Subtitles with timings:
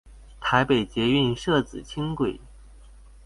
[0.39, 2.39] 台北捷運社子輕軌